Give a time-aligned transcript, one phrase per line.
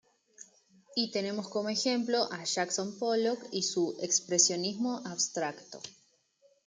[0.95, 5.79] Y tenemos como ejemplo a Jackson Pollock y su "Expresionismo abstracto".